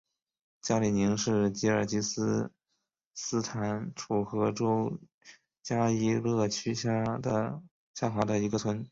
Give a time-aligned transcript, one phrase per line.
[0.61, 2.51] 加里宁是吉尔吉斯
[3.13, 4.99] 斯坦楚河州
[5.61, 7.05] 加依勒区下
[7.93, 8.83] 辖的一个村。